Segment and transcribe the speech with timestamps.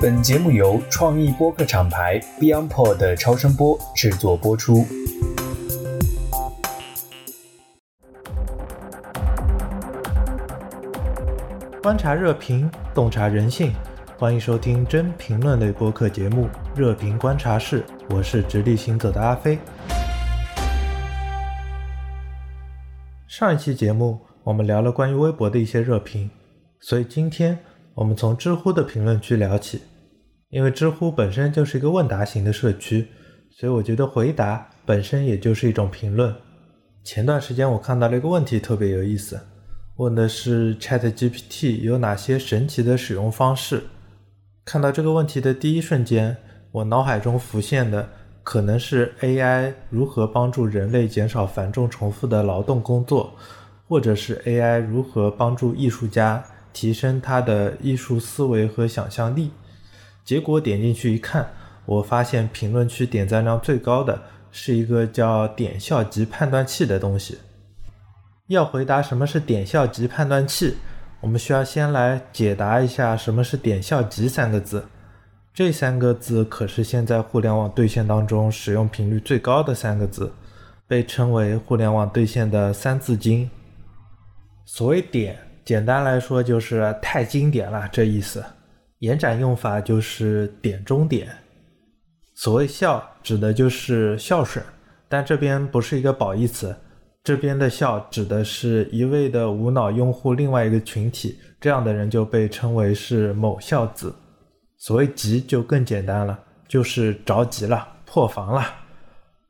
[0.00, 4.84] 本节目由创意播客厂牌 BeyondPod 的超声波制作播出。
[11.82, 13.72] 观察热评，洞察人性，
[14.18, 16.44] 欢迎收听真评论类播客节目
[16.74, 17.82] 《热评观察室》，
[18.14, 19.58] 我是直立行走的阿飞。
[23.26, 26.30] 上一期节目我们聊了关于微博的一些热评，
[26.80, 27.58] 所以今天
[27.96, 29.80] 我们从知乎的评论区聊起。
[30.50, 33.08] 因为知乎本身就是一个问答型的社区，
[33.50, 36.32] 所以我觉得回答本身也就是一种评论。
[37.02, 39.40] 前段时间我看到了一个问题特别有意思。
[39.96, 43.82] 问的是 Chat GPT 有哪些神奇的使用方式？
[44.66, 46.36] 看到这个问题的第一瞬间，
[46.72, 48.06] 我脑海中浮现的
[48.42, 53.34] 可能是 AI 如何帮助人类减少繁重重复的劳动工作，
[53.88, 56.44] 或者是 AI 如何帮助艺术家
[56.76, 59.50] 提升他的艺术思维和想象力。
[60.22, 61.48] 结果点进去一看，
[61.86, 64.20] 我发现评论区点赞量最高的
[64.52, 67.38] 是一个叫点效级判断器的东西。
[68.48, 70.76] 要回答什么是点效级判断器，
[71.22, 74.84] 我们需要先来解答一下什么是点效级三个字。
[75.54, 80.30] 这三个字可是现在互联网兑现当中使用频率最高的三个字，
[80.86, 83.48] 被称为互联网兑现的三字经。
[84.66, 88.40] 所谓点，简单来说就是太经典了这意思；
[89.00, 91.26] 延展用法就是点中点。
[92.36, 94.64] 所谓孝，指的就是孝顺，
[95.08, 96.76] 但这边不是一个褒义词。
[97.24, 104.14] 这边的笑指的是一味的无脑拥护另外一个群体，这样的人就被称为是某孝子。
[104.78, 108.64] 所谓急就更简单了，就是着急了、破防了。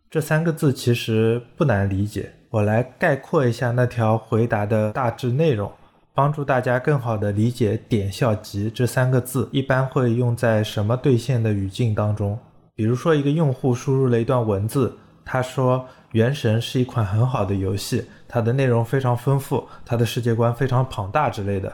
[0.09, 5.71] 这三个字其实不难理解，我来概括一下那条回答的大致内容，
[6.17, 12.37] 帮助大家更好的理解“点效急”这三个字一般会用在什么兑现的语境当中。
[12.75, 15.87] 比如说，一个用户输入了一段文字，他说。
[16.19, 21.71] 《原神》是一款很好的游戏，它的内容非常丰富，它的世界观非常庞大之类的。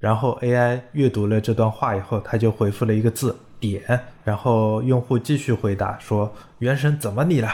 [0.00, 7.48] 然后 AI 阅读了这段话以后，它就回复了一个字“点”，然后用户继续回答说：“原神怎么你了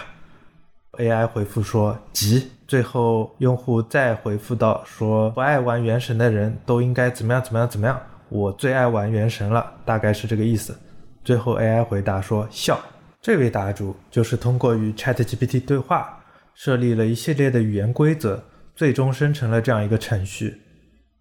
[0.99, 8.01] ？”AI 回复说：“急。”最后用户再回复到说：“不爱玩原神的人都应该怎么样怎么样怎么样？
[8.29, 10.75] 我最爱玩原神了。”大概是这个意思。
[11.23, 12.81] 最后 AI 回答说：“笑。”
[13.21, 16.19] 这位答主就是通过与 ChatGPT 对话。
[16.55, 18.43] 设立了一系列的语言规则，
[18.77, 20.61] 最终生成了这样一个程序。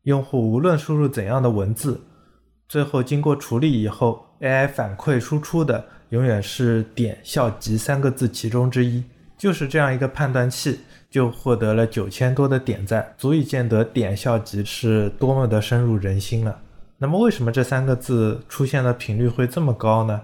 [0.03, 2.01] 用户无论输入怎样的文字，
[2.67, 9.01] 最后经过处理以后，AI 反馈输出的永远是“点效级”三个字其中之一。
[9.41, 16.59] 就是这样一个判断器，就获得了九千多的点赞，足以见得“点效级”是多么的深入人心了。
[16.99, 20.21] 那么，为什么这三个字出现的频率会这么高呢？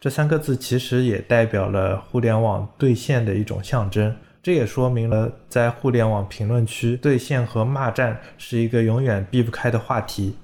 [0.00, 4.12] 这三个字其实也代表了互联网兑现的一种象征。
[4.42, 10.36] 这也说明了，在互联网评论区兑现和骂战是一个永远避不开的话题。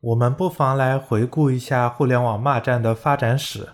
[0.00, 3.68] 我们不妨来回顾一下互联网骂战的发展史。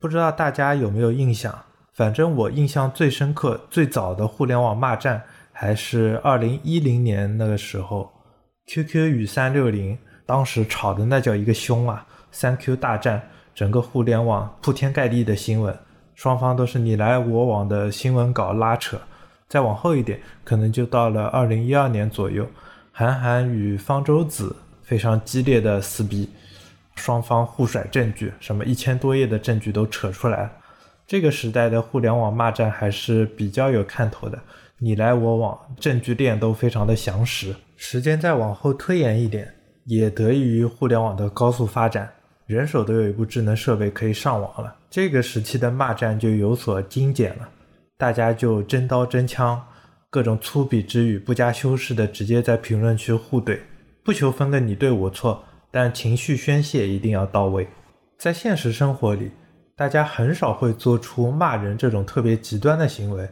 [0.00, 1.64] 不知道大家有没有印象？
[1.94, 5.22] 反正我印象最深刻、最早的互联网骂战
[5.52, 8.10] 还是二零一零年那个时候
[8.66, 9.96] ，QQ 与三六零
[10.26, 12.04] 当时吵的那叫一个凶啊！
[12.32, 13.22] 三 Q 大战，
[13.54, 15.72] 整个互联网铺天盖地的新闻。
[16.16, 18.98] 双方都是你来我往的新闻稿拉扯，
[19.48, 22.44] 再往后一点，可能就到了二零一二年左右，
[22.90, 26.28] 韩寒与方舟子非常激烈的撕逼，
[26.96, 30.52] 双方互甩证据，什么一千多页的证据都扯出来了。
[31.06, 34.38] 这个时代的互联网骂战还是比较有看头的，
[34.78, 37.54] 你来我往，证据链都非常的详实。
[37.76, 39.52] 时间再往后推延一点，
[39.84, 42.10] 也得益于互联网的高速发展。
[42.46, 47.48] 人手都有一部智能设备可以上网了，这个时期的骂战就有所精简了，
[47.96, 49.62] 大家就真刀真枪，
[50.10, 53.58] 各种粗鄙之语不加修饰的直接在评论区互怼，
[54.02, 57.66] 不求分个你对我错，但情绪宣泄一定要到位。
[58.18, 59.30] 在现实生活里，
[59.76, 63.28] 大家很少会做出骂人这种特别极端的行为，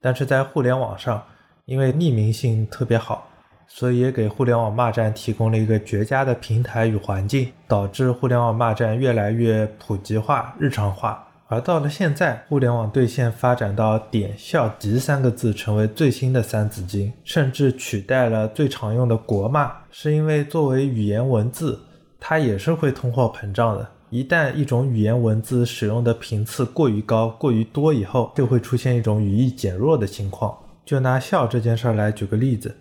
[0.00, 1.22] 但是在互联网上，
[1.66, 3.28] 因为匿名性特别好。
[3.66, 11.26] 所以也给互联网骂战提供了一个绝佳的平台与环境，导致互联网骂战越来越普及化、日常化。
[11.48, 21.80] 而到了现在，互联网兑现发展到“点效级”三个字成为最新的三字经，甚至取代了最常用的国骂，是因为作为语言文字，
[22.20, 23.88] 它也是会通货膨胀的。
[24.14, 30.56] 一旦一种语言文字使用的频次过于高、过于多以后，就会出现一种语义减弱的情况。
[30.84, 32.72] 就拿笑这件事儿来举个例子。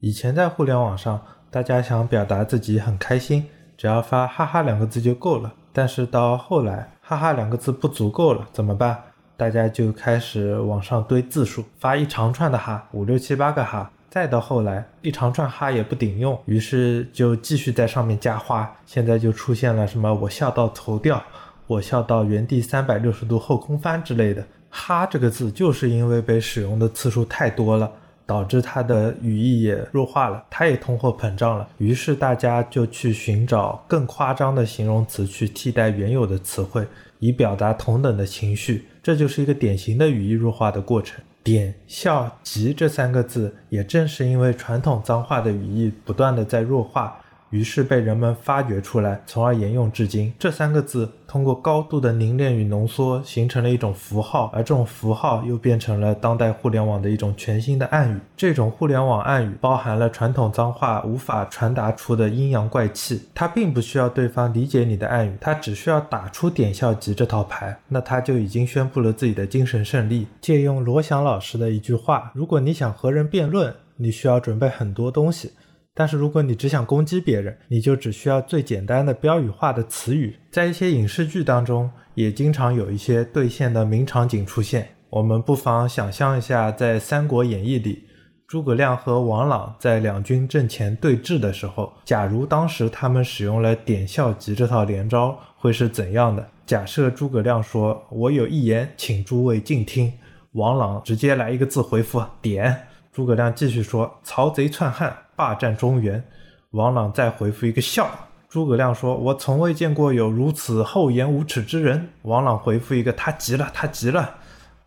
[0.00, 1.22] 以前在互联网上，
[1.52, 3.44] 大家想表达自己很开心、
[3.76, 5.54] 只要发“哈哈”两个字就够了。
[5.72, 9.00] 但是到后来，“哈哈”两个字不足够了，怎么办？
[9.36, 13.88] 大家就开始往上堆字数，发一长串的“哈”，五六七八个“哈”。
[14.16, 18.74] 再到后来，一长串“哈”也不顶用，于是就继续在上面加花。
[18.86, 21.22] 现在就出现了什么“我笑到头掉
[21.68, 24.42] ”，“我笑到原地三百六十度后空翻”之类的。
[24.72, 27.92] “哈”这个字就是因为被使用的次数太多了。
[28.24, 31.68] 导致它的语义也弱化了，它也通货膨胀了。
[31.78, 36.84] 于是大家就去寻找更夸张的形容词去替代原有的词汇，
[37.20, 38.88] 以表达同等的情绪。
[39.00, 41.22] 这就是一个典型的语义弱化的过程。
[41.46, 47.24] 点、笑、急这三个字，也正是因为传统脏话的语义不断的在弱化。
[47.50, 50.32] 于是被人们发掘出来，从而沿用至今。
[50.38, 58.18] 这三个字通过高度的凝练与浓缩，形成了一种符号，而这种符号又变成了当代互联网的一种全新的暗语。
[58.36, 63.28] 这种互联网暗语包含了传统脏话无法传达出的阴阳怪气。
[63.34, 70.26] 它并不需要对方理解你的暗语，它只需要打出点笑集这套牌，那他就已经宣布了自己的精神胜利。
[70.40, 75.52] 借用罗翔老师的一句话：如果你想和人辩论，你需要准备很多东西。
[75.98, 80.36] 但是如果你只想攻击别人，你就只需要最简单的标语化的词语。
[80.50, 84.86] 在一些影视剧当中，也经常有一些兑现的名场景出现。
[85.08, 88.04] 我们不妨想象一下，在《三国演义》里，
[88.46, 96.46] 诸葛亮和王朗在两军阵前对峙的时候，假如当时他们使用了点笑集这套连招，会是怎样的？
[96.66, 100.12] 假设诸葛亮说：“我有一言，请诸位静听。”
[100.52, 102.76] 王朗直接来一个字回复：“点。”
[103.10, 106.24] 诸葛亮继续说：“曹贼篡汉。”霸占中原，
[106.70, 108.10] 王朗再回复一个笑。
[108.48, 114.36] 诸葛亮说：“我从未见过有如此厚颜无耻之人。”王朗回复一个：“他急了，他急了。”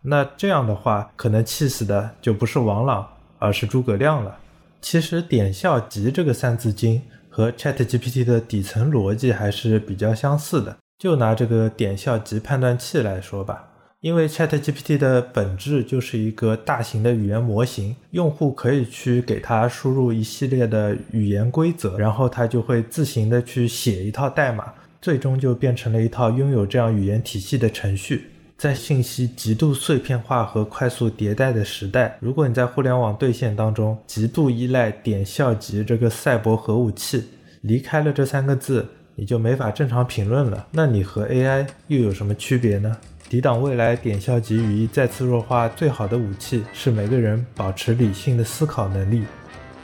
[0.02, 3.06] 那这样的话，可能气死的就不是王朗，
[3.38, 4.38] 而是诸葛亮了。
[4.80, 10.76] 其实“点笑急”这个三字经和 ChatGPT 的底层逻辑还是比较相似的。
[10.98, 13.69] 就拿这个点笑急判断器来说吧。
[14.00, 28.30] 因为 ChatGPT 的本质就是一个大型的语言模型，用户可以去给它输入一系列的语言规则，然后它就会自行的去写一套代码，最终就变成了一套拥有这样语言体系的程序。
[28.56, 37.22] 在信息极度碎片化和快速迭代的时代，如果你在互联网对线当中极度依赖点校级这个赛博核武器，
[37.60, 40.66] 离开了这三个字，你就没法正常评论了。
[40.70, 42.96] 那你和 AI 又有什么区别呢？
[43.30, 49.22] 抵挡未来点笑及语义再次弱化最好的武器是每个人保持理性的思考能力。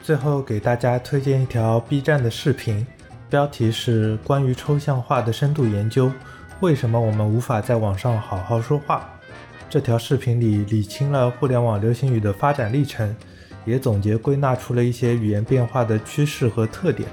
[0.03, 2.85] 最后给大家推荐一条 B 站的视频，
[3.29, 6.11] 标题是关于抽象化的深度研究：
[6.59, 9.09] 为什么我们无法在网上好好说话？
[9.69, 13.15] 这条视频里理清了互联网流行语的发展历程，
[13.63, 17.07] 也总结归纳出了一些语言变化的趋势和特点，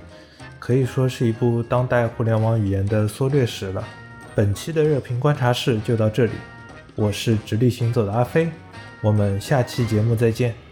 [0.59, 3.85] 可以说是一部当代互联网语言的缩略史了。
[4.35, 6.33] 本期的热评观察室就到这里，
[6.97, 8.51] 我是直立行走的阿飞，
[9.01, 10.64] 我们下期节目再见。